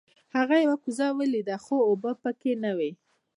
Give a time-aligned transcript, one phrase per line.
[0.35, 2.91] هغه یوه کوزه ولیده خو اوبه پکې نه وې.